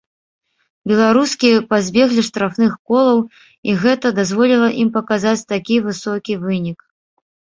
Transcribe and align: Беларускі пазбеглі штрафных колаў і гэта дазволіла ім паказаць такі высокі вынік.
Беларускі 0.91 1.49
пазбеглі 1.73 2.21
штрафных 2.29 2.71
колаў 2.91 3.19
і 3.71 3.75
гэта 3.83 4.07
дазволіла 4.19 4.69
ім 4.85 4.89
паказаць 4.97 5.39
такі 5.53 5.75
высокі 5.89 6.33
вынік. 6.47 6.79